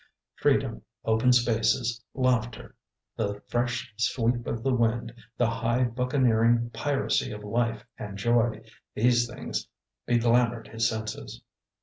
[0.37, 2.73] Freedom, open spaces, laughter,
[3.15, 8.63] the fresh sweep of the wind, the high bucaneering piracy of life and joy
[8.95, 9.67] these things
[10.07, 11.43] beglamoured his senses.